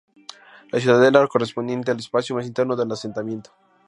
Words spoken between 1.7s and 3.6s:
al espacio más interno del asentamiento.